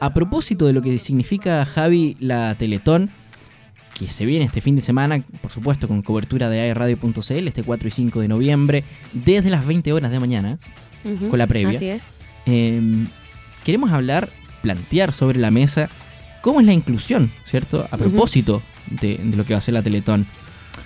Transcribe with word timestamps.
A 0.00 0.12
propósito 0.12 0.66
de 0.66 0.74
lo 0.74 0.82
que 0.82 0.98
significa, 0.98 1.64
Javi, 1.64 2.14
la 2.20 2.54
Teletón, 2.56 3.08
que 3.98 4.10
se 4.10 4.26
viene 4.26 4.44
este 4.44 4.60
fin 4.60 4.76
de 4.76 4.82
semana, 4.82 5.24
por 5.40 5.50
supuesto, 5.50 5.88
con 5.88 6.02
cobertura 6.02 6.50
de 6.50 6.60
airradio.cl 6.60 7.48
este 7.48 7.62
4 7.62 7.88
y 7.88 7.90
5 7.90 8.20
de 8.20 8.28
noviembre, 8.28 8.84
desde 9.14 9.48
las 9.48 9.66
20 9.66 9.90
horas 9.94 10.10
de 10.10 10.20
mañana, 10.20 10.58
con 11.30 11.38
la 11.38 11.46
previa. 11.46 11.70
Así 11.70 11.88
es. 11.88 12.14
Em, 12.44 13.06
queremos 13.64 13.90
hablar, 13.90 14.28
plantear 14.60 15.14
sobre 15.14 15.38
la 15.38 15.50
mesa 15.50 15.88
cómo 16.42 16.60
es 16.60 16.66
la 16.66 16.74
inclusión, 16.74 17.32
¿cierto? 17.46 17.88
A 17.90 17.96
propósito 17.96 18.60
de, 18.90 19.16
de 19.16 19.36
lo 19.38 19.46
que 19.46 19.54
va 19.54 19.58
a 19.58 19.62
ser 19.62 19.72
la 19.72 19.82
Teletón. 19.82 20.26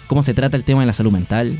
Cómo 0.07 0.23
se 0.23 0.33
trata 0.33 0.57
el 0.57 0.63
tema 0.63 0.83
de 0.83 0.87
la 0.87 0.93
salud 0.93 1.11
mental, 1.11 1.59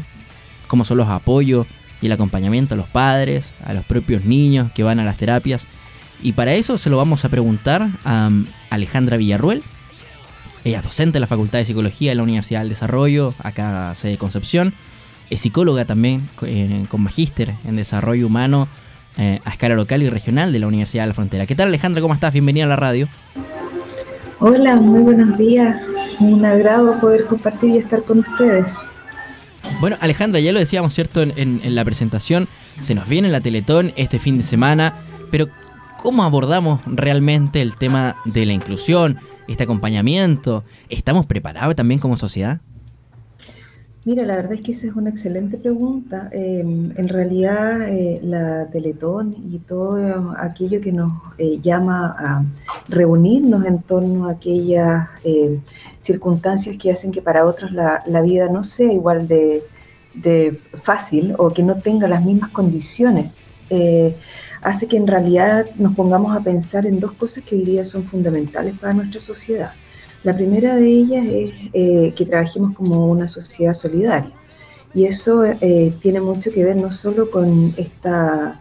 cómo 0.69 0.85
son 0.85 0.97
los 0.97 1.09
apoyos 1.09 1.67
y 2.01 2.07
el 2.07 2.13
acompañamiento 2.13 2.75
a 2.75 2.79
los 2.79 2.87
padres, 2.87 3.53
a 3.65 3.75
los 3.75 3.85
propios 3.85 4.25
niños 4.25 4.71
que 4.71 4.85
van 4.85 5.01
a 5.01 5.05
las 5.05 5.17
terapias. 5.17 5.67
Y 6.23 6.33
para 6.33 6.55
eso 6.55 6.79
se 6.79 6.89
lo 6.89 6.97
vamos 6.97 7.25
a 7.25 7.29
preguntar 7.29 7.89
a 8.05 8.29
um, 8.29 8.47
Alejandra 8.71 9.17
Villarruel. 9.17 9.63
Ella 10.65 10.79
es 10.79 10.85
docente 10.85 11.15
de 11.15 11.21
la 11.21 11.27
Facultad 11.27 11.59
de 11.59 11.65
Psicología 11.65 12.13
de 12.13 12.15
la 12.15 12.23
Universidad 12.23 12.61
del 12.61 12.69
Desarrollo, 12.69 13.35
acá 13.43 13.93
sede 13.97 14.13
de 14.13 14.19
Concepción. 14.19 14.73
Es 15.31 15.41
psicóloga 15.41 15.85
también, 15.85 16.29
eh, 16.47 16.85
con 16.89 17.03
magíster 17.03 17.55
en 17.67 17.75
desarrollo 17.75 18.29
humano 18.29 18.69
eh, 19.19 19.41
a 19.45 19.51
escala 19.51 19.75
local 19.75 20.03
y 20.03 20.11
regional 20.11 20.53
de 20.53 20.61
la 20.61 20.69
Universidad 20.69 21.03
de 21.03 21.09
la 21.09 21.15
Frontera. 21.15 21.47
¿Qué 21.47 21.57
tal 21.57 21.69
Alejandra? 21.69 22.01
¿Cómo 22.01 22.15
estás? 22.15 22.33
Bienvenida 22.33 22.67
a 22.67 22.69
la 22.69 22.77
radio. 22.77 23.09
Hola, 24.39 24.77
muy 24.77 25.01
buenos 25.01 25.37
días. 25.37 25.83
Un 26.21 26.45
agrado 26.45 27.01
poder 27.01 27.25
compartir 27.27 27.71
y 27.71 27.79
estar 27.79 28.05
con 28.05 28.21
ustedes. 28.21 28.67
Bueno, 29.81 29.97
Alejandra, 30.01 30.39
ya 30.39 30.53
lo 30.53 30.61
decíamos, 30.61 30.95
¿cierto? 30.95 31.23
En, 31.23 31.33
en 31.37 31.75
la 31.75 31.85
presentación, 31.85 32.47
se 32.81 32.95
nos 32.95 33.09
viene 33.09 33.29
la 33.29 33.41
Teletón 33.41 33.93
este 33.97 34.21
fin 34.21 34.39
de 34.39 34.45
semana, 34.45 34.95
pero 35.31 35.49
¿Cómo 36.03 36.25
abordamos 36.25 36.81
realmente 36.85 37.63
el 37.63 37.77
tema 37.77 38.17
de 38.25 38.45
la 38.45 38.53
inclusión, 38.53 39.19
este 39.47 39.63
acompañamiento? 39.63 40.65
¿Estamos 40.89 41.27
preparados 41.27 41.77
también 41.77 42.01
como 42.01 42.17
sociedad? 42.17 42.61
Mira, 44.05 44.25
la 44.25 44.35
verdad 44.35 44.55
es 44.55 44.63
que 44.63 44.73
esa 44.73 44.89
es 44.89 44.97
una 44.97 45.11
excelente 45.11 45.59
pregunta. 45.59 46.29
Em, 46.33 46.91
en 46.97 47.07
realidad, 47.07 47.89
eh, 47.89 48.19
la 48.25 48.67
Teletón 48.73 49.33
y 49.49 49.59
todo 49.59 50.35
aquello 50.39 50.81
que 50.81 50.91
nos 50.91 51.13
eh, 51.39 51.61
llama 51.63 52.17
a 52.19 52.45
reunirnos 52.89 53.65
en 53.65 53.81
torno 53.81 54.27
a 54.27 54.33
aquellas 54.33 55.09
eh, 55.23 55.61
circunstancias 56.03 56.77
que 56.79 56.91
hacen 56.91 57.13
que 57.13 57.23
para 57.23 57.47
otros 57.47 57.71
la, 57.71 58.03
vida 58.23 58.49
no 58.49 58.65
sea 58.65 58.93
igual 58.93 59.29
de, 59.29 59.63
de, 60.15 60.59
fácil 60.83 61.37
o 61.39 61.51
que 61.51 61.63
no 61.63 61.77
tenga 61.77 62.09
las 62.09 62.25
mismas 62.25 62.51
condiciones 62.51 63.31
hace 64.63 64.87
que 64.87 64.97
en 64.97 65.07
realidad 65.07 65.67
nos 65.77 65.95
pongamos 65.95 66.35
a 66.37 66.41
pensar 66.41 66.87
en 66.87 67.01
dos 67.01 67.13
cosas 67.13 67.45
que 67.45 67.57
hoy 67.57 67.65
día 67.65 67.85
son 67.85 68.05
fundamentales 68.05 68.79
para 68.79 68.95
nuestra 68.95 69.21
sociedad. 69.21 69.73
La 70.23 70.35
primera 70.35 70.77
de 70.77 70.89
ellas 70.89 71.27
es 71.27 71.51
eh, 71.73 72.15
que 72.17 72.25
trabajemos 72.25 72.75
como 72.77 73.09
una 73.09 73.27
sociedad 73.27 73.75
solidaria. 73.75 74.31
Y 74.95 75.07
eso 75.07 75.45
eh, 75.45 75.93
tiene 76.01 76.21
mucho 76.21 76.53
que 76.53 76.63
ver 76.63 76.77
no 76.77 76.93
solo 76.93 77.31
con 77.31 77.75
esta, 77.77 78.61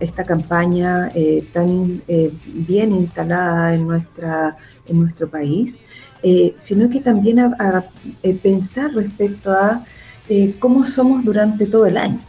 esta, 0.00 0.24
campaña 0.24 1.10
eh, 1.14 1.44
tan 1.52 2.02
bien 2.44 2.92
instalada 2.92 3.74
en, 3.74 3.86
nuestra, 3.86 4.56
en 4.86 5.00
nuestro 5.00 5.28
país, 5.28 5.74
sino 6.56 6.90
que 6.90 7.00
también 7.00 7.38
a 7.38 7.84
pensar 8.42 8.92
respecto 8.92 9.52
a 9.52 9.84
cómo 10.58 10.84
somos 10.84 11.24
durante 11.24 11.64
todo 11.66 11.86
el 11.86 11.96
año. 11.96 12.27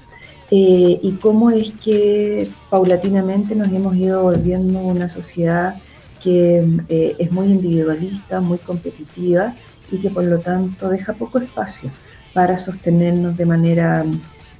Eh, 0.51 0.99
y 1.03 1.11
cómo 1.21 1.51
es 1.51 1.71
que 1.83 2.49
paulatinamente 2.71 3.53
nos 3.55 3.67
hemos 3.67 3.95
ido 3.95 4.23
volviendo 4.23 4.79
una 4.79 5.07
sociedad 5.07 5.75
que 6.23 6.65
eh, 6.89 7.15
es 7.19 7.31
muy 7.31 7.47
individualista, 7.47 8.39
muy 8.39 8.57
competitiva 8.57 9.53
y 9.91 9.99
que 9.99 10.09
por 10.09 10.23
lo 10.23 10.39
tanto 10.39 10.89
deja 10.89 11.13
poco 11.13 11.37
espacio 11.37 11.91
para 12.33 12.57
sostenernos 12.57 13.37
de 13.37 13.45
manera 13.45 14.05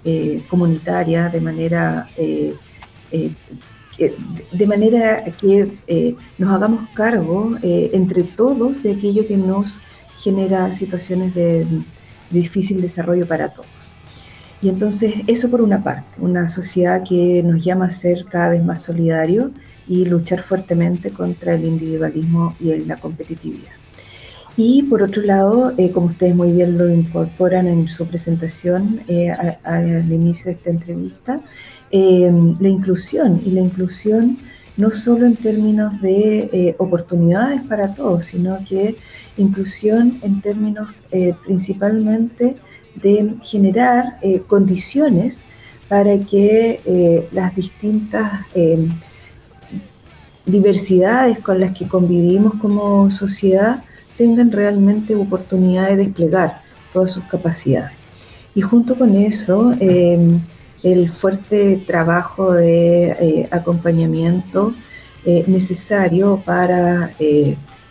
eh, 0.05 0.43
comunitaria, 0.47 1.29
de 1.29 1.41
manera, 1.41 2.07
de 4.51 4.67
manera 4.67 5.23
que 5.39 6.15
nos 6.37 6.51
hagamos 6.53 6.87
cargo 6.93 7.57
entre 7.61 8.23
todos 8.23 8.81
de 8.83 8.93
aquello 8.93 9.27
que 9.27 9.37
nos 9.37 9.73
genera 10.19 10.71
situaciones 10.73 11.33
de 11.33 11.65
difícil 12.29 12.81
desarrollo 12.81 13.27
para 13.27 13.49
todos. 13.49 13.78
Y 14.61 14.69
entonces 14.69 15.13
eso 15.27 15.49
por 15.49 15.61
una 15.61 15.83
parte, 15.83 16.07
una 16.17 16.49
sociedad 16.49 17.03
que 17.07 17.41
nos 17.43 17.63
llama 17.63 17.85
a 17.85 17.91
ser 17.91 18.25
cada 18.25 18.49
vez 18.49 18.63
más 18.63 18.81
solidario 18.81 19.51
y 19.87 20.05
luchar 20.05 20.43
fuertemente 20.43 21.09
contra 21.09 21.55
el 21.55 21.65
individualismo 21.65 22.55
y 22.59 22.77
la 22.79 22.97
competitividad. 22.97 23.71
Y 24.57 24.83
por 24.83 25.01
otro 25.01 25.21
lado, 25.21 25.71
eh, 25.77 25.91
como 25.91 26.07
ustedes 26.07 26.35
muy 26.35 26.51
bien 26.51 26.77
lo 26.77 26.89
incorporan 26.89 27.65
en 27.65 27.87
su 27.87 28.05
presentación 28.05 28.99
eh, 29.07 29.31
al 29.63 30.11
inicio 30.11 30.47
de 30.47 30.51
esta 30.51 30.69
entrevista, 30.69 31.41
eh, 31.91 32.29
la 32.59 32.67
inclusión 32.67 33.41
y 33.45 33.51
la 33.51 33.61
inclusión 33.61 34.37
no 34.75 34.91
solo 34.91 35.25
en 35.25 35.37
términos 35.37 36.01
de 36.01 36.75
oportunidades 36.77 37.61
para 37.63 37.93
todos, 37.95 38.25
sino 38.25 38.59
que 38.67 38.95
inclusión 39.37 40.19
en 40.21 40.41
términos 40.41 40.87
principalmente 41.45 42.55
de 43.01 43.35
generar 43.43 44.17
eh, 44.21 44.41
condiciones 44.47 45.39
para 45.87 46.17
que 46.19 46.79
eh, 46.85 47.27
las 47.31 47.55
distintas 47.55 48.45
em, 48.53 48.89
diversidades 50.45 51.39
con 51.39 51.59
las 51.59 51.75
que 51.77 51.87
convivimos 51.87 52.53
como 52.55 53.09
sociedad 53.11 53.83
tengan 54.17 54.51
realmente 54.51 55.15
oportunidad 55.15 55.89
de 55.89 55.97
desplegar 55.97 56.61
todas 56.93 57.11
sus 57.11 57.23
capacidades. 57.25 57.91
Y 58.55 58.61
junto 58.61 58.95
con 58.95 59.15
eso, 59.15 59.73
em, 59.79 60.39
el 60.83 61.11
fuerte 61.11 61.83
trabajo 61.85 62.53
de 62.53 63.09
eh, 63.11 63.47
acompañamiento 63.51 64.73
necesario 65.47 66.41
para 66.45 67.11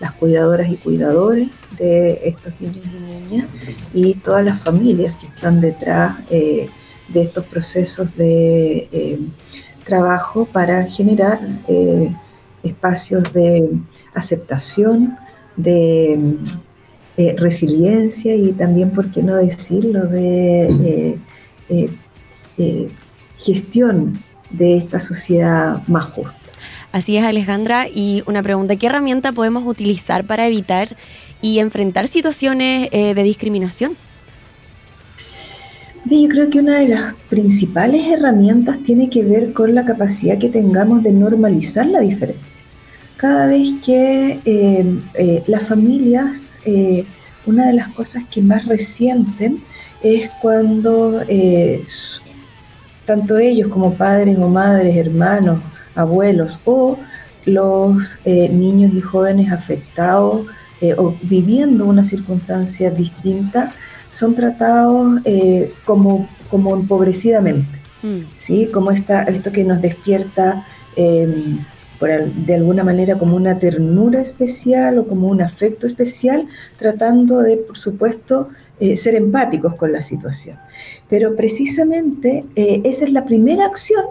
las 0.00 0.12
cuidadoras 0.12 0.70
y 0.70 0.76
cuidadores 0.76 1.48
de 1.78 2.20
estos 2.24 2.60
niños 2.60 2.86
y 2.86 3.30
niñas 3.30 3.48
y 3.92 4.14
todas 4.14 4.44
las 4.44 4.60
familias 4.62 5.16
que 5.16 5.26
están 5.26 5.60
detrás 5.60 6.16
eh, 6.30 6.68
de 7.08 7.22
estos 7.22 7.44
procesos 7.46 8.14
de 8.16 8.88
eh, 8.92 9.18
trabajo 9.84 10.44
para 10.44 10.84
generar 10.84 11.40
eh, 11.68 12.12
espacios 12.62 13.32
de 13.32 13.68
aceptación, 14.14 15.16
de 15.56 16.38
resiliencia 17.36 18.34
y 18.36 18.52
también, 18.52 18.90
por 18.90 19.10
qué 19.10 19.22
no 19.22 19.36
decirlo, 19.36 20.06
de 20.06 21.18
gestión 23.38 24.18
de 24.50 24.76
esta 24.76 25.00
sociedad 25.00 25.82
más 25.88 26.06
justa. 26.06 26.37
Así 26.98 27.16
es, 27.16 27.22
Alejandra. 27.22 27.86
Y 27.88 28.24
una 28.26 28.42
pregunta, 28.42 28.74
¿qué 28.74 28.88
herramienta 28.88 29.30
podemos 29.30 29.64
utilizar 29.64 30.24
para 30.24 30.48
evitar 30.48 30.96
y 31.40 31.60
enfrentar 31.60 32.08
situaciones 32.08 32.88
eh, 32.90 33.14
de 33.14 33.22
discriminación? 33.22 33.92
Yo 36.06 36.28
creo 36.28 36.50
que 36.50 36.58
una 36.58 36.78
de 36.78 36.88
las 36.88 37.14
principales 37.28 38.04
herramientas 38.04 38.78
tiene 38.84 39.08
que 39.08 39.22
ver 39.22 39.52
con 39.52 39.76
la 39.76 39.84
capacidad 39.84 40.38
que 40.38 40.48
tengamos 40.48 41.04
de 41.04 41.12
normalizar 41.12 41.86
la 41.86 42.00
diferencia. 42.00 42.64
Cada 43.16 43.46
vez 43.46 43.74
que 43.86 44.40
eh, 44.44 44.98
eh, 45.14 45.44
las 45.46 45.68
familias, 45.68 46.58
una 47.46 47.68
de 47.68 47.74
las 47.74 47.88
cosas 47.94 48.24
que 48.28 48.42
más 48.42 48.66
resienten 48.66 49.62
es 50.02 50.28
cuando 50.42 51.22
tanto 53.06 53.38
ellos 53.38 53.68
como 53.68 53.94
padres 53.94 54.36
o 54.36 54.48
madres, 54.48 54.96
hermanos, 54.96 55.60
abuelos 55.94 56.58
o 56.64 56.98
los 57.48 58.18
eh, 58.24 58.48
niños 58.48 58.92
y 58.94 59.00
jóvenes 59.00 59.50
afectados 59.50 60.46
eh, 60.80 60.94
o 60.96 61.14
viviendo 61.22 61.86
una 61.86 62.04
circunstancia 62.04 62.90
distinta 62.90 63.72
son 64.12 64.34
tratados 64.34 65.20
eh, 65.24 65.72
como, 65.84 66.28
como 66.50 66.76
empobrecidamente, 66.76 67.78
mm. 68.02 68.18
¿sí? 68.38 68.68
como 68.72 68.90
esta, 68.90 69.22
esto 69.24 69.50
que 69.50 69.64
nos 69.64 69.80
despierta 69.80 70.64
de 70.96 72.54
alguna 72.54 72.82
manera 72.82 73.16
como 73.16 73.36
una 73.36 73.56
ternura 73.56 74.20
especial 74.20 74.98
o 74.98 75.06
como 75.06 75.28
un 75.28 75.40
afecto 75.40 75.86
especial, 75.86 76.48
tratando 76.76 77.38
de, 77.38 77.56
por 77.58 77.78
supuesto, 77.78 78.48
ser 78.96 79.14
empáticos 79.14 79.76
con 79.76 79.92
la 79.92 80.02
situación. 80.02 80.56
Pero 81.08 81.36
precisamente 81.36 82.44
esa 82.56 83.04
es 83.04 83.12
la 83.12 83.24
primera 83.24 83.66
acción 83.66 84.06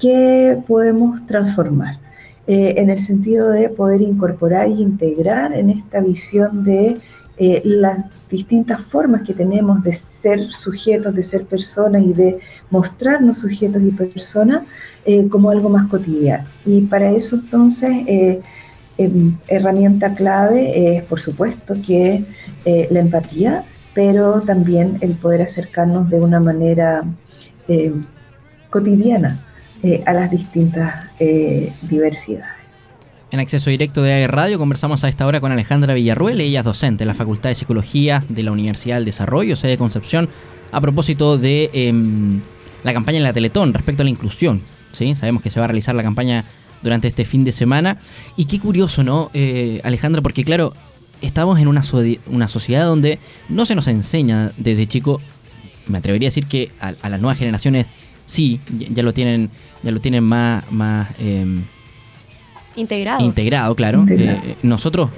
que 0.00 0.56
podemos 0.66 1.24
transformar, 1.26 1.98
eh, 2.46 2.74
en 2.78 2.90
el 2.90 3.00
sentido 3.04 3.50
de 3.50 3.68
poder 3.68 4.00
incorporar 4.00 4.66
e 4.66 4.70
integrar 4.70 5.52
en 5.52 5.70
esta 5.70 6.00
visión 6.00 6.64
de 6.64 6.96
eh, 7.36 7.62
las 7.64 7.98
distintas 8.28 8.80
formas 8.80 9.22
que 9.22 9.34
tenemos 9.34 9.82
de 9.84 9.92
ser 9.94 10.44
sujetos, 10.58 11.14
de 11.14 11.22
ser 11.22 11.44
personas 11.44 12.02
y 12.02 12.12
de 12.12 12.38
mostrarnos 12.70 13.38
sujetos 13.38 13.82
y 13.82 13.90
personas 13.90 14.62
eh, 15.04 15.28
como 15.28 15.50
algo 15.50 15.68
más 15.68 15.88
cotidiano. 15.88 16.44
Y 16.64 16.82
para 16.82 17.12
eso 17.12 17.36
entonces 17.36 17.92
em, 18.98 19.36
herramienta 19.48 20.14
clave 20.14 20.96
es, 20.96 21.04
por 21.04 21.20
supuesto, 21.20 21.74
que 21.86 22.24
la 22.64 23.00
empatía, 23.00 23.64
pero 23.94 24.42
también 24.42 24.98
el 25.00 25.12
poder 25.14 25.42
acercarnos 25.42 26.10
de 26.10 26.20
una 26.20 26.40
manera 26.40 27.02
em, 27.68 28.02
cotidiana 29.80 30.10
a 30.10 30.12
las 30.12 30.30
distintas 30.30 31.06
diversidades. 31.82 32.60
En 33.32 33.38
acceso 33.38 33.70
directo 33.70 34.02
de 34.02 34.12
AE 34.12 34.26
Radio 34.26 34.58
conversamos 34.58 35.04
a 35.04 35.08
esta 35.08 35.24
hora 35.24 35.40
con 35.40 35.52
Alejandra 35.52 35.94
Villarruel, 35.94 36.40
ella 36.40 36.60
es 36.60 36.64
docente 36.64 37.04
en 37.04 37.08
la 37.08 37.14
Facultad 37.14 37.50
de 37.50 37.54
Psicología 37.54 38.24
de 38.28 38.42
la 38.42 38.50
Universidad 38.50 38.96
del 38.96 39.04
Desarrollo, 39.04 39.54
sede 39.54 39.72
de 39.72 39.78
Concepción, 39.78 40.28
a 40.72 40.80
propósito 40.80 41.38
de 41.38 41.70
em, 41.72 42.40
la 42.82 42.92
campaña 42.92 43.18
en 43.18 43.24
la 43.24 43.32
Teletón 43.32 43.72
respecto 43.72 44.02
a 44.02 44.04
la 44.04 44.10
inclusión. 44.10 44.62
¿sí? 44.92 45.14
Sabemos 45.14 45.42
que 45.42 45.50
se 45.50 45.60
va 45.60 45.64
a 45.64 45.68
realizar 45.68 45.94
la 45.94 46.02
campaña 46.02 46.44
durante 46.82 47.08
este 47.08 47.24
fin 47.24 47.44
de 47.44 47.52
semana. 47.52 47.98
Y 48.36 48.46
qué 48.46 48.58
curioso, 48.58 49.04
¿no, 49.04 49.30
eh, 49.32 49.80
Alejandra? 49.84 50.22
Porque 50.22 50.44
claro, 50.44 50.72
estamos 51.20 51.58
en 51.60 51.68
una, 51.68 51.82
una 52.26 52.48
sociedad 52.48 52.84
donde 52.84 53.18
no 53.48 53.64
se 53.64 53.74
nos 53.74 53.86
enseña 53.88 54.52
desde 54.56 54.86
chico, 54.86 55.20
me 55.86 55.98
atrevería 55.98 56.28
a 56.28 56.30
decir 56.30 56.46
que 56.46 56.70
a, 56.80 56.92
las 57.08 57.20
nuevas 57.20 57.38
generaciones 57.38 57.86
sí, 58.26 58.60
ya, 58.70 59.02
lo 59.02 59.12
tienen, 59.12 59.50
ya 59.82 59.90
lo 59.90 60.00
tienen 60.00 60.24
más... 60.24 60.70
más 60.70 61.08
em, 61.18 61.62
Integrado. 62.76 63.20
Integrado, 63.20 63.74
claro. 63.74 64.06
Eh, 64.08 64.56
nosotros 64.62 65.10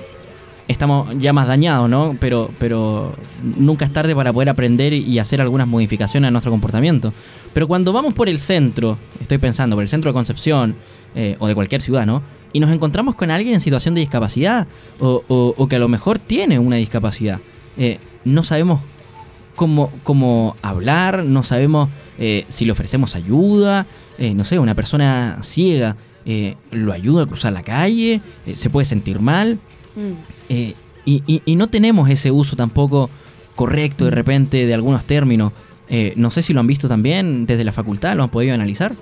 estamos 0.68 1.08
ya 1.18 1.32
más 1.32 1.46
dañados, 1.46 1.88
¿no? 1.88 2.16
Pero, 2.18 2.50
pero 2.58 3.14
nunca 3.42 3.84
es 3.84 3.92
tarde 3.92 4.14
para 4.14 4.32
poder 4.32 4.48
aprender 4.48 4.92
y 4.92 5.18
hacer 5.18 5.40
algunas 5.40 5.68
modificaciones 5.68 6.28
a 6.28 6.30
nuestro 6.30 6.50
comportamiento. 6.50 7.12
Pero 7.52 7.68
cuando 7.68 7.92
vamos 7.92 8.14
por 8.14 8.28
el 8.28 8.38
centro, 8.38 8.96
estoy 9.20 9.38
pensando, 9.38 9.76
por 9.76 9.82
el 9.82 9.88
centro 9.88 10.10
de 10.10 10.14
Concepción 10.14 10.74
eh, 11.14 11.36
o 11.38 11.46
de 11.46 11.54
cualquier 11.54 11.82
ciudad, 11.82 12.06
¿no? 12.06 12.22
Y 12.54 12.60
nos 12.60 12.70
encontramos 12.70 13.14
con 13.14 13.30
alguien 13.30 13.54
en 13.54 13.60
situación 13.60 13.94
de 13.94 14.00
discapacidad 14.00 14.66
o, 14.98 15.66
que 15.68 15.76
a 15.76 15.78
lo 15.78 15.88
mejor 15.88 16.18
tiene 16.18 16.58
una 16.58 16.76
discapacidad. 16.76 17.40
Eh, 17.76 17.98
no 18.24 18.44
sabemos 18.44 18.80
cómo, 19.56 19.90
cómo 20.02 20.56
hablar, 20.62 21.24
no 21.24 21.42
sabemos 21.42 21.88
si 22.48 22.64
le 22.64 22.70
ofrecemos 22.70 23.16
ayuda, 23.16 23.84
no 24.30 24.44
sé, 24.44 24.58
una 24.58 24.74
persona 24.74 25.38
ciega 25.42 25.96
eh, 26.24 26.54
lo 26.70 26.92
ayuda 26.92 27.24
a 27.24 27.26
cruzar 27.26 27.52
la 27.52 27.62
calle, 27.62 28.20
eh, 28.46 28.54
se 28.54 28.70
puede 28.70 28.84
sentir 28.84 29.18
mal. 29.20 29.58
Mm. 29.96 30.12
Eh, 30.48 30.74
y, 31.04 31.56
no 31.56 31.68
tenemos 31.68 32.08
ese 32.08 32.30
uso 32.30 32.54
tampoco 32.54 33.10
correcto 33.56 34.04
de 34.04 34.12
mm. 34.12 34.14
repente 34.14 34.66
de 34.66 34.74
algunos 34.74 35.04
términos. 35.04 35.52
no 36.16 36.30
sé 36.30 36.42
si 36.42 36.52
lo 36.52 36.60
han 36.60 36.66
visto 36.66 36.88
también 36.88 37.44
desde 37.44 37.64
la 37.64 37.72
facultad, 37.72 38.16
lo 38.16 38.22
han 38.22 38.30
podido 38.30 38.54
analizar. 38.54 38.92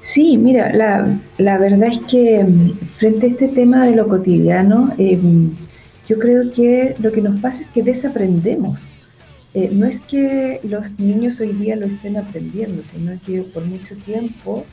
Sí, 0.00 0.36
mira, 0.36 0.74
la, 0.74 1.18
la 1.38 1.58
verdad 1.58 1.90
es 1.92 2.00
que 2.10 2.42
mm, 2.42 2.70
frente 2.94 3.26
a 3.26 3.28
este 3.30 3.48
tema 3.48 3.86
de 3.86 3.94
lo 3.94 4.08
cotidiano, 4.08 4.92
yo 6.08 6.18
creo 6.18 6.50
que 6.52 6.94
lo 6.98 7.12
que 7.12 7.20
nos 7.20 7.40
pasa 7.40 7.60
es 7.60 7.68
que 7.68 7.82
desaprendemos. 7.82 8.86
No 9.54 9.86
es 9.86 10.00
que 10.00 10.60
los 10.64 10.98
niños 10.98 11.40
hoy 11.40 11.52
día 11.52 11.76
lo 11.76 11.86
estén 11.86 12.16
aprendiendo, 12.16 12.82
sino 12.92 13.12
que 13.24 13.42
por 13.42 13.64
mucho 13.64 13.94
tiempo 13.96 14.64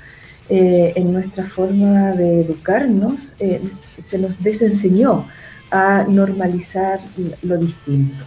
eh, 0.54 0.92
en 0.98 1.13
nuestra 1.13 1.45
forma 1.45 2.12
de 2.12 2.42
educarnos, 2.42 3.31
eh, 3.39 3.62
se 4.01 4.18
nos 4.18 4.44
desenseñó 4.44 5.25
a 5.72 6.04
normalizar 6.10 7.00
lo 7.42 7.57
distinto. 7.57 8.25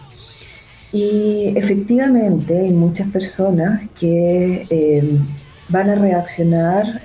Y 0.90 1.52
efectivamente 1.54 2.58
hay 2.58 2.70
muchas 2.70 3.08
personas 3.08 3.82
que 4.00 4.66
eh, 4.70 5.18
van 5.68 5.90
a 5.90 5.96
reaccionar 5.96 7.02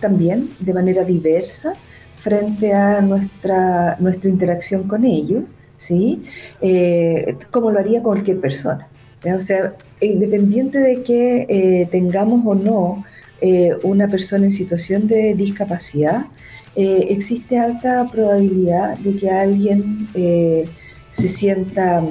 también 0.00 0.50
de 0.58 0.74
manera 0.74 1.04
diversa 1.04 1.72
frente 2.18 2.74
a 2.74 3.00
nuestra, 3.00 3.96
nuestra 3.98 4.28
interacción 4.28 4.86
con 4.86 5.06
ellos, 5.06 5.44
¿sí? 5.80 6.22
como 7.50 7.72
lo 7.72 7.80
haría 7.80 8.02
cualquier 8.02 8.38
persona. 8.38 8.86
O 9.24 9.40
sea, 9.40 9.74
independiente 10.00 10.78
de 10.78 11.02
que 11.02 11.88
tengamos 11.90 12.46
o 12.46 12.54
no 12.54 13.04
eh, 13.42 13.74
una 13.84 14.06
persona 14.06 14.44
en 14.44 14.52
situación 14.52 15.08
de 15.08 15.34
discapacidad, 15.34 16.26
eh, 16.76 17.06
existe 17.08 17.58
alta 17.58 18.06
probabilidad 18.12 18.98
de 18.98 19.16
que 19.16 19.30
alguien 19.30 20.08
eh, 20.14 20.68
se 21.12 21.28
sienta 21.28 22.02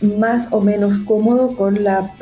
más 0.00 0.48
o 0.50 0.60
menos 0.60 0.98
cómodo 1.00 1.54
con 1.54 1.84
la 1.84 2.12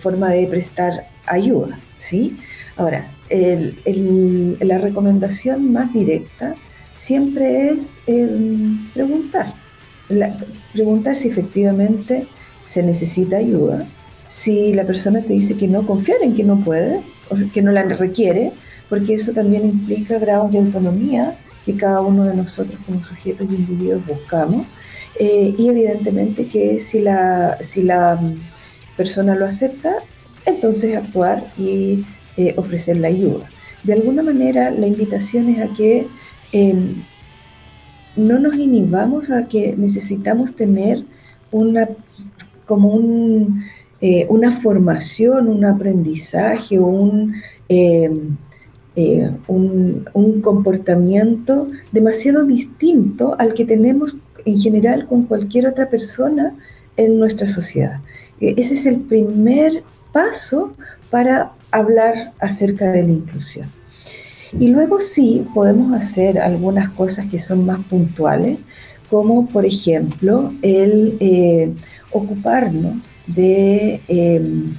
forma 0.00 0.30
de 0.30 0.46
prestar 0.46 1.06
ayuda. 1.26 1.78
¿sí? 1.98 2.36
Ahora, 2.76 3.06
la 3.28 4.78
recomendación 4.78 5.72
más 5.72 5.92
directa 5.92 6.54
siempre 7.06 7.70
es 7.70 7.78
preguntar. 8.94 9.54
preguntar 10.72 11.14
si 11.14 11.28
efectivamente 11.28 12.26
se 12.66 12.82
necesita 12.82 13.36
ayuda 13.36 13.86
si 14.46 14.72
la 14.72 14.84
persona 14.84 15.22
te 15.22 15.32
dice 15.32 15.56
que 15.56 15.66
no, 15.66 15.86
confiar 15.86 16.22
en 16.22 16.36
que 16.36 16.44
no 16.44 16.62
puede, 16.62 17.00
que 17.52 17.62
no 17.62 17.72
la 17.72 17.82
requiere, 17.82 18.52
porque 18.88 19.14
eso 19.14 19.32
también 19.32 19.64
implica 19.64 20.18
grados 20.18 20.52
de 20.52 20.58
autonomía 20.58 21.36
que 21.64 21.74
cada 21.74 22.00
uno 22.00 22.24
de 22.24 22.34
nosotros 22.36 22.78
como 22.86 23.02
sujetos 23.02 23.46
y 23.50 23.54
individuos 23.56 24.06
buscamos. 24.06 24.66
Eh, 25.18 25.54
y 25.58 25.68
evidentemente 25.68 26.46
que 26.46 26.78
si 26.78 27.00
la, 27.00 27.58
si 27.64 27.82
la 27.82 28.20
persona 28.96 29.34
lo 29.34 29.46
acepta, 29.46 29.94
entonces 30.44 30.96
actuar 30.96 31.50
y 31.58 32.04
eh, 32.36 32.54
ofrecer 32.56 32.98
la 32.98 33.08
ayuda. 33.08 33.48
De 33.82 33.94
alguna 33.94 34.22
manera, 34.22 34.70
la 34.70 34.86
invitación 34.86 35.48
es 35.48 35.70
a 35.70 35.74
que 35.74 36.06
em, 36.52 37.02
no 38.16 38.38
nos 38.38 38.54
inhibamos 38.56 39.30
a 39.30 39.46
que 39.46 39.74
necesitamos 39.76 40.54
tener 40.54 41.02
una, 41.52 41.88
como 42.66 42.98
eh, 44.00 44.26
una 44.28 44.52
formación, 44.60 45.48
un 45.48 45.64
aprendizaje, 45.64 46.78
eh, 47.68 48.10
eh, 48.96 49.30
un, 49.46 50.08
un, 50.14 50.40
comportamiento 50.40 51.68
demasiado 51.92 52.44
distinto 52.44 53.36
al 53.38 53.52
que 53.52 53.66
tenemos 53.66 54.16
en 54.44 54.60
general 54.60 55.06
con 55.06 55.24
cualquier 55.24 55.66
otra 55.66 55.88
persona 55.90 56.54
en 56.96 57.18
nuestra 57.18 57.48
sociedad. 57.48 58.00
ese 58.40 58.74
es 58.74 58.86
el 58.86 59.00
primer 59.00 59.82
paso 60.12 60.72
para 61.10 61.52
hablar 61.70 62.32
acerca 62.38 62.90
de 62.92 63.02
la 63.02 63.10
inclusión. 63.10 63.68
Y 64.52 64.68
luego 64.68 65.00
sí 65.00 65.46
podemos 65.54 65.92
hacer 65.92 66.38
algunas 66.38 66.90
cosas 66.90 67.26
que 67.26 67.40
son 67.40 67.66
más 67.66 67.84
puntuales, 67.86 68.58
como 69.10 69.46
por 69.46 69.64
ejemplo 69.64 70.52
el 70.62 71.76
ocuparnos 72.10 73.02
de 73.26 74.00
em, 74.08 74.74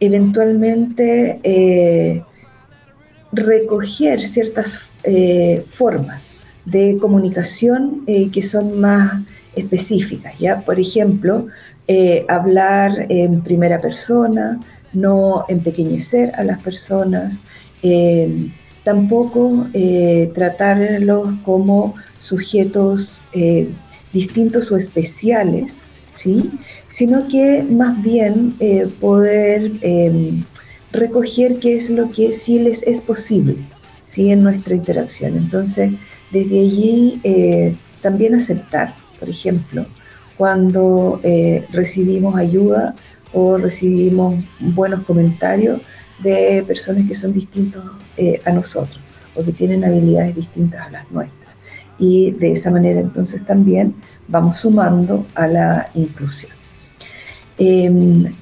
eventualmente 0.00 1.40
eh, 1.42 2.22
recoger 3.32 4.24
ciertas 4.24 4.80
eh, 5.04 5.64
formas 5.72 6.28
de 6.64 6.98
comunicación 7.00 8.02
eh, 8.06 8.30
que 8.30 8.42
son 8.42 8.78
más 8.80 9.22
específicas, 9.56 10.38
¿ya? 10.38 10.60
Por 10.60 10.78
ejemplo, 10.78 11.46
hablar 12.28 13.06
en 13.08 13.40
primera 13.40 13.80
persona, 13.80 14.60
no 14.92 15.46
empequeñecer 15.48 16.30
a 16.34 16.44
las 16.44 16.60
personas, 16.60 17.38
tampoco 18.88 19.66
tratarlos 20.34 21.34
como 21.44 21.94
sujetos 22.20 23.12
distintos 24.12 24.70
o 24.70 24.76
especiales, 24.76 25.72
¿sí? 26.14 26.50
sino 26.88 27.28
que 27.28 27.62
más 27.62 28.02
bien 28.02 28.54
eh, 28.60 28.88
poder 29.00 29.72
em, 29.82 30.42
recoger 30.92 31.58
qué 31.58 31.76
es 31.76 31.90
lo 31.90 32.10
que 32.10 32.32
sí 32.32 32.58
les 32.58 32.82
es 32.82 33.00
posible 33.00 33.56
¿sí? 34.06 34.30
en 34.30 34.42
nuestra 34.42 34.74
interacción. 34.74 35.36
Entonces, 35.36 35.92
desde 36.30 36.60
allí 36.60 37.20
eh, 37.24 37.74
también 38.02 38.34
aceptar, 38.34 38.94
por 39.18 39.28
ejemplo, 39.28 39.86
cuando 40.36 41.20
eh, 41.22 41.64
recibimos 41.72 42.36
ayuda 42.36 42.94
o 43.32 43.58
recibimos 43.58 44.42
buenos 44.60 45.04
comentarios 45.04 45.80
de 46.20 46.64
personas 46.66 47.06
que 47.06 47.14
son 47.14 47.32
distintos 47.32 47.84
a 48.44 48.52
nosotros 48.52 49.00
o 49.34 49.44
que 49.44 49.52
tienen 49.52 49.84
habilidades 49.84 50.34
distintas 50.34 50.86
a 50.86 50.90
las 50.90 51.10
nuestras. 51.10 51.54
Y 51.98 52.32
de 52.32 52.52
esa 52.52 52.70
manera 52.70 53.00
entonces 53.00 53.44
también 53.44 53.94
vamos 54.26 54.58
sumando 54.58 55.26
a 55.34 55.46
la 55.46 55.88
inclusión. 55.94 56.52
Em, 57.58 58.32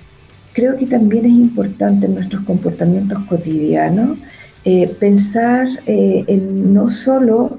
creo 0.53 0.77
que 0.77 0.87
también 0.87 1.27
es 1.27 1.33
importante 1.33 2.07
en 2.07 2.15
nuestros 2.15 2.45
comportamientos 2.45 3.19
cotidianos 3.25 4.19
eh, 4.65 4.89
pensar 4.99 5.69
eh, 5.87 6.25
en 6.27 6.75
no 6.75 6.91
solo 6.91 7.59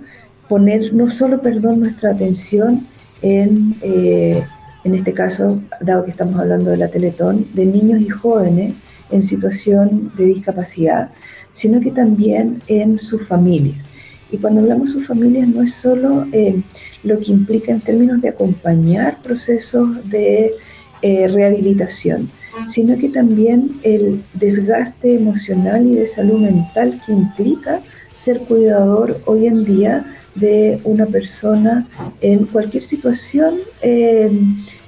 poner, 0.50 0.94
no 0.94 1.10
solo, 1.10 1.42
perdón, 1.42 1.80
nuestra 1.80 2.12
atención 2.12 2.86
en, 3.22 3.76
eh, 3.82 4.44
en 4.84 4.96
este 4.96 5.14
caso, 5.14 5.62
dado 5.80 6.06
que 6.06 6.12
estamos 6.12 6.40
hablando 6.40 6.70
de 6.70 6.78
la 6.78 6.90
Teletón, 6.90 7.48
de 7.54 7.66
niños 7.66 8.02
y 8.02 8.10
jóvenes 8.10 8.76
en 9.10 9.24
situación 9.24 10.12
de 10.18 10.26
discapacidad, 10.26 11.12
sino 11.58 11.82
que 11.82 11.90
también 11.90 12.62
en 12.68 13.00
sus 13.00 13.28
familias. 13.28 13.84
Y 14.32 14.38
cuando 14.38 14.62
hablamos 14.62 14.88
de 14.88 14.94
sus 14.94 15.08
familias 15.08 15.48
no 15.48 15.64
es 15.64 15.74
solo 15.74 16.28
eh, 16.32 16.62
lo 17.04 17.18
que 17.20 17.32
implica 17.32 17.72
en 17.72 17.82
términos 17.82 18.22
de 18.22 18.30
acompañar 18.30 19.18
procesos 19.24 20.08
de 20.08 20.54
eh, 21.02 21.28
rehabilitación, 21.28 22.30
sino 22.68 22.96
que 22.98 23.10
también 23.10 23.72
el 23.82 24.24
desgaste 24.36 25.16
emocional 25.16 25.88
y 25.88 25.96
de 25.96 26.06
salud 26.06 26.40
mental 26.40 27.02
que 27.04 27.14
implica 27.14 27.82
ser 28.16 28.42
cuidador 28.42 29.20
hoy 29.26 29.48
en 29.48 29.64
día 29.64 30.06
de 30.36 30.80
una 30.84 31.08
persona 31.08 31.88
en 32.22 32.46
cualquier 32.46 32.84
situación 32.84 33.56
eh, 33.82 34.30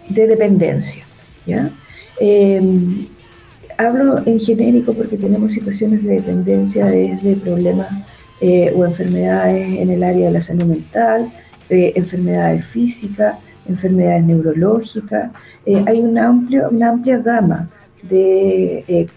de 0.07 0.27
dependencia. 0.27 1.03
¿ya? 1.47 1.71
Hablo 3.79 4.21
en 4.25 4.39
genérico 4.41 4.93
porque 4.93 5.17
tenemos 5.17 5.53
situaciones 5.53 6.03
de 6.03 6.15
dependencia 6.15 6.85
desde 6.85 7.35
problemas 7.37 7.87
eh, 8.41 8.73
o 8.75 8.85
enfermedades 8.85 9.79
en 9.79 9.89
el 9.89 10.03
área 10.03 10.27
de 10.27 10.33
la 10.33 10.41
salud 10.41 10.65
mental, 10.65 11.31
eh, 11.69 11.93
enfermedades 11.95 12.65
físicas, 12.65 13.35
enfermedades 13.69 14.25
neurológicas. 14.25 15.31
Eh, 15.65 15.81
hay 15.87 16.01
una, 16.01 16.27
amplia, 16.27 16.67
una 16.67 16.89
amplia 16.89 17.19
gama 17.19 17.69
de 18.03 19.07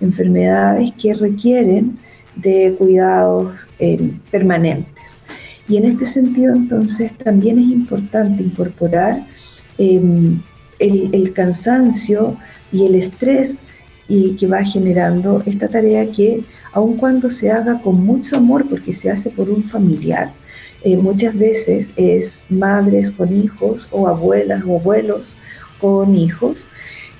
enfermedades 0.00 0.92
que 1.00 1.14
requieren 1.14 1.96
de 2.34 2.74
cuidados 2.78 3.54
permanentes. 4.30 5.18
Y 5.68 5.76
en 5.76 5.84
este 5.84 6.06
sentido, 6.06 6.54
entonces, 6.54 7.12
también 7.18 7.60
es 7.60 7.66
importante 7.66 8.42
incorporar 8.42 9.20
em, 9.78 10.40
el 10.78 11.32
cansancio 11.32 12.36
y 12.72 12.86
el 12.86 12.94
estrés 12.96 13.58
y 14.10 14.32
que 14.32 14.48
va 14.48 14.64
generando 14.64 15.40
esta 15.46 15.68
tarea 15.68 16.10
que, 16.10 16.42
aun 16.72 16.96
cuando 16.96 17.30
se 17.30 17.50
haga 17.50 17.80
con 17.80 18.04
mucho 18.04 18.36
amor, 18.36 18.68
porque 18.68 18.92
se 18.92 19.08
hace 19.08 19.30
por 19.30 19.48
un 19.48 19.62
familiar, 19.62 20.32
eh, 20.82 20.96
muchas 20.96 21.38
veces 21.38 21.90
es 21.94 22.40
madres 22.48 23.12
con 23.12 23.32
hijos 23.32 23.86
o 23.92 24.08
abuelas 24.08 24.64
o 24.66 24.78
abuelos 24.78 25.36
con 25.78 26.16
hijos 26.16 26.64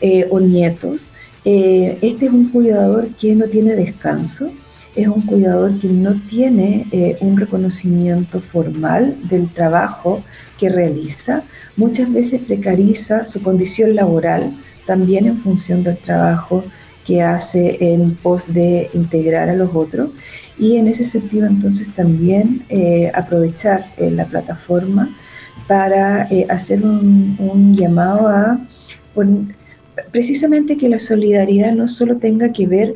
eh, 0.00 0.26
o 0.30 0.40
nietos. 0.40 1.06
Eh, 1.44 1.96
este 2.02 2.26
es 2.26 2.32
un 2.32 2.48
cuidador 2.48 3.06
que 3.20 3.36
no 3.36 3.46
tiene 3.46 3.76
descanso, 3.76 4.50
es 4.96 5.06
un 5.06 5.22
cuidador 5.22 5.78
que 5.78 5.86
no 5.86 6.20
tiene 6.28 7.16
un 7.20 7.36
reconocimiento 7.36 8.40
formal 8.40 9.16
del 9.28 9.48
trabajo 9.48 10.24
que 10.58 10.68
realiza, 10.68 11.44
muchas 11.76 12.12
veces 12.12 12.40
precariza 12.42 13.24
su 13.24 13.40
condición 13.40 13.94
laboral 13.94 14.52
también 14.90 15.24
en 15.26 15.38
función 15.38 15.84
del 15.84 15.96
trabajo 15.98 16.64
que 17.06 17.22
hace 17.22 17.78
en 17.92 18.16
pos 18.16 18.52
de 18.52 18.90
integrar 18.92 19.48
a 19.48 19.54
los 19.54 19.70
otros. 19.72 20.10
Y 20.58 20.78
en 20.78 20.88
ese 20.88 21.04
sentido 21.04 21.46
entonces 21.46 21.86
también 21.94 22.64
eh, 22.68 23.08
aprovechar 23.14 23.86
eh, 23.96 24.10
la 24.10 24.24
plataforma 24.24 25.16
para 25.68 26.26
eh, 26.28 26.44
hacer 26.48 26.84
un, 26.84 27.76
llamado 27.76 28.26
a 28.26 28.58
precisamente 30.10 30.76
que 30.76 30.88
la 30.88 30.98
solidaridad 30.98 31.70
no 31.72 31.86
solo 31.86 32.16
tenga 32.16 32.50
que 32.50 32.66
ver 32.66 32.94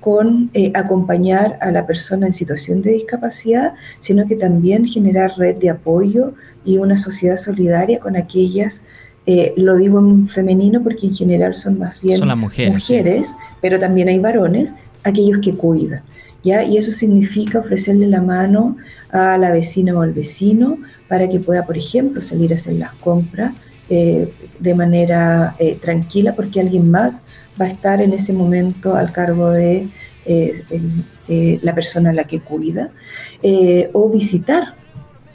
con 0.00 0.50
acompañar 0.74 1.58
a 1.60 1.70
la 1.70 1.86
persona 1.86 2.26
en 2.26 2.32
situación 2.32 2.82
de 2.82 2.92
discapacidad, 2.92 3.74
sino 4.00 4.26
que 4.26 4.36
también 4.36 4.84
generar 4.84 5.30
red 5.36 5.58
de 5.58 5.70
apoyo 5.70 6.34
y 6.64 6.78
una 6.78 6.96
sociedad 6.96 7.36
solidaria 7.36 8.00
con 8.00 8.16
aquellas 8.16 8.80
eh, 9.26 9.52
lo 9.56 9.74
digo 9.76 9.98
en 9.98 10.28
femenino 10.28 10.82
porque 10.82 11.06
en 11.06 11.14
general 11.14 11.54
son 11.54 11.80
más 11.80 12.00
bien 12.00 12.26
las 12.26 12.36
mujeres, 12.36 13.28
pero 13.60 13.80
también 13.80 14.08
hay 14.08 14.20
varones, 14.20 14.70
aquellos 15.02 15.40
que 15.40 15.52
cuidan. 15.52 16.02
¿ya? 16.44 16.62
Y 16.62 16.78
eso 16.78 16.92
significa 16.92 17.58
ofrecerle 17.58 18.06
la 18.06 18.22
mano 18.22 18.76
a 19.10 19.36
la 19.36 19.50
vecina 19.50 19.94
o 19.94 20.02
al 20.02 20.12
vecino 20.12 20.78
para 21.08 21.28
que 21.28 21.40
pueda, 21.40 21.66
por 21.66 21.76
ejemplo, 21.76 22.22
salir 22.22 22.52
a 22.52 22.54
hacer 22.54 22.74
las 22.74 22.94
compras 22.94 23.52
eh, 23.90 24.32
de 24.60 24.74
manera 24.74 25.56
eh, 25.58 25.76
tranquila 25.80 26.34
porque 26.34 26.60
alguien 26.60 26.88
más 26.90 27.14
va 27.60 27.64
a 27.64 27.68
estar 27.68 28.00
en 28.00 28.12
ese 28.12 28.32
momento 28.32 28.94
al 28.94 29.12
cargo 29.12 29.50
de 29.50 29.88
la 31.62 31.74
persona 31.74 32.10
a 32.10 32.12
la 32.12 32.24
que 32.24 32.40
cuida 32.40 32.90
o 33.92 34.10
visitar 34.10 34.74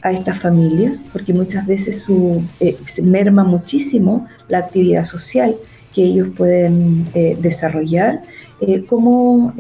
a 0.02 0.12
estas 0.12 0.40
familias, 0.40 0.94
porque 1.12 1.34
muchas 1.34 1.66
veces 1.66 2.02
su, 2.02 2.44
eh, 2.60 2.78
se 2.86 3.02
merma 3.02 3.44
muchísimo 3.44 4.28
la 4.48 4.60
actividad 4.60 5.06
social 5.06 5.56
que 5.94 6.04
ellos 6.04 6.30
pueden 6.36 7.06
eh, 7.14 7.38
desarrollar 7.40 8.22
eh, 8.62 8.84
como 8.88 9.54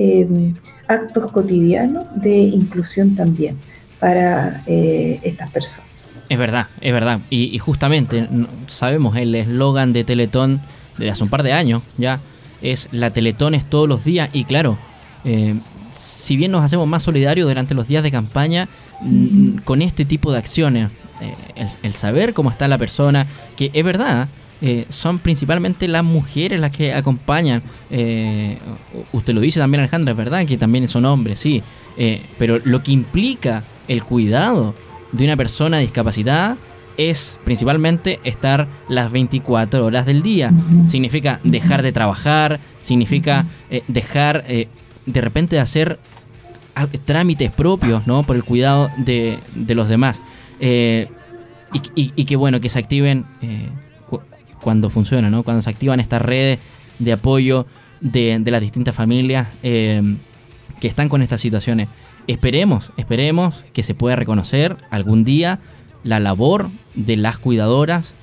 actos 0.87 1.31
cotidianos 1.31 2.05
de 2.15 2.37
inclusión 2.37 3.15
también 3.15 3.57
para 3.99 4.63
estas 4.65 5.51
personas. 5.51 5.87
Es 6.27 6.37
verdad, 6.37 6.67
es 6.81 6.91
verdad. 6.91 7.19
Y, 7.29 7.57
justamente 7.59 8.27
sabemos 8.67 9.15
el 9.15 9.35
eslogan 9.35 9.93
de 9.93 10.03
Teletón 10.03 10.61
desde 10.97 11.11
hace 11.11 11.23
un 11.23 11.29
par 11.29 11.43
de 11.43 11.53
años 11.53 11.83
ya 11.97 12.19
es 12.61 12.89
la 12.91 13.11
Teletón 13.11 13.53
es 13.53 13.65
todos 13.65 13.87
los 13.87 14.03
días 14.03 14.29
y 14.33 14.43
claro, 14.45 14.77
si 15.91 16.35
bien 16.35 16.51
nos 16.51 16.63
hacemos 16.63 16.87
más 16.87 17.03
solidarios 17.03 17.47
durante 17.47 17.73
los 17.73 17.87
días 17.87 18.03
de 18.03 18.11
campaña, 18.11 18.67
con 19.63 19.81
este 19.81 20.05
tipo 20.05 20.31
de 20.31 20.37
acciones. 20.37 20.89
Eh, 21.21 21.67
el, 21.83 21.93
saber 21.93 22.33
cómo 22.33 22.49
está 22.49 22.67
la 22.67 22.77
persona, 22.77 23.27
que 23.55 23.69
es 23.73 23.85
verdad, 23.85 24.27
eh, 24.61 24.85
son 24.89 25.19
principalmente 25.19 25.87
las 25.87 26.03
mujeres 26.03 26.59
las 26.59 26.71
que 26.71 26.93
acompañan. 26.93 27.61
Eh, 27.91 28.57
usted 29.11 29.33
lo 29.33 29.41
dice 29.41 29.59
también, 29.59 29.81
Alejandra, 29.81 30.11
es 30.11 30.17
verdad 30.17 30.45
que 30.45 30.57
también 30.57 30.87
son 30.87 31.05
hombres, 31.05 31.39
sí. 31.39 31.61
pero 32.39 32.59
lo 32.63 32.81
que 32.81 32.91
implica 32.91 33.63
el 33.87 34.03
cuidado 34.03 34.73
de 35.11 35.25
una 35.25 35.35
persona 35.35 35.77
discapacitada 35.77 36.57
es 36.97 37.37
principalmente 37.43 38.19
estar 38.23 38.67
las 38.89 39.11
24 39.11 39.85
horas 39.85 40.05
del 40.05 40.23
día. 40.23 40.51
Significa 40.87 41.39
dejar 41.43 41.83
de 41.83 41.91
trabajar, 41.91 42.59
significa 42.81 43.45
dejar 43.87 44.43
de 45.05 45.21
repente 45.21 45.55
de 45.55 45.61
hacer 45.61 45.99
trámites 47.05 47.51
propios, 47.51 48.07
¿no? 48.07 48.23
Por 48.23 48.35
el 48.35 48.43
cuidado 48.43 48.89
de, 48.97 49.39
los 49.69 49.87
demás. 49.87 50.21
Eh, 50.59 51.09
y, 51.95 52.25
que 52.25 52.35
bueno, 52.35 52.59
que 52.59 52.69
se 52.69 52.79
activen 52.79 53.25
eh, 53.41 53.69
cuando 54.61 54.89
funciona, 54.89 55.29
¿no? 55.29 55.43
Cuando 55.43 55.61
se 55.61 55.69
activan 55.69 55.99
estas 55.99 56.21
redes 56.21 56.59
de 56.99 57.13
apoyo 57.13 57.65
de, 57.99 58.41
las 58.45 58.61
distintas 58.61 58.95
familias 58.95 59.47
eh, 59.63 60.01
que 60.79 60.87
están 60.87 61.09
con 61.09 61.21
estas 61.21 61.41
situaciones. 61.41 61.87
Esperemos, 62.27 62.91
esperemos 62.97 63.63
que 63.73 63.83
se 63.83 63.95
pueda 63.95 64.15
reconocer 64.15 64.77
algún 64.89 65.23
día 65.23 65.59
la 66.03 66.19
labor 66.19 66.69
de 66.95 67.15
las 67.15 67.37
cuidadoras 67.37 68.13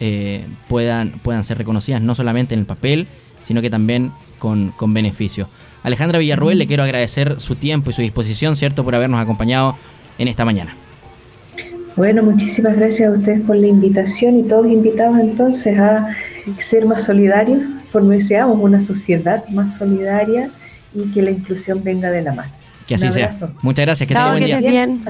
puedan, 0.68 1.12
puedan 1.23 1.44
ser 1.44 1.58
reconocidas 1.58 2.02
no 2.02 2.14
solamente 2.14 2.54
en 2.54 2.61
el 2.61 2.66
papel, 2.66 3.06
sino 3.44 3.61
que 3.61 3.70
también 3.70 4.12
con, 4.38 4.70
con 4.70 4.94
beneficio. 4.94 5.49
Alejandra 5.82 6.18
Villarruel, 6.18 6.58
le 6.58 6.66
quiero 6.66 6.82
agradecer 6.82 7.40
su 7.40 7.54
tiempo 7.54 7.90
y 7.90 7.92
su 7.92 8.02
disposición, 8.02 8.56
¿cierto?, 8.56 8.85
por 8.85 8.94
habernos 8.94 9.20
acompañado 9.20 9.76
en 10.18 10.28
esta 10.28 10.44
mañana. 10.44 10.75
Bueno, 11.97 12.23
muchísimas 12.23 12.76
gracias 12.76 13.08
a 13.08 13.18
ustedes 13.18 13.40
por 13.40 13.56
la 13.56 13.66
invitación 13.66 14.38
y 14.38 14.42
todos 14.44 14.66
invitados 14.66 15.18
entonces 15.18 15.78
a 15.78 16.08
ser 16.61 16.87
más 16.87 17.04
solidarios, 17.04 17.64
por 17.90 18.08
que 18.08 18.20
seamos 18.20 18.58
una 18.61 18.80
sociedad 18.80 19.47
más 19.49 19.76
solidaria 19.78 20.50
y 20.94 21.11
que 21.12 21.23
la 21.23 21.30
inclusión 21.30 21.82
venga 21.82 22.11
de 22.11 22.23
la 22.23 22.32
mano. 22.32 22.52
Que 22.87 22.94
así 22.94 23.11
sea. 23.11 23.37
Muchas 23.62 23.85
gracias, 23.85 24.06
que 24.06 24.14
tenga 24.14 24.30
buen 24.30 24.44
día. 24.44 24.61
Bien. 24.61 25.02